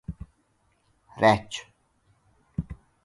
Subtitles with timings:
[1.23, 1.59] Reccs!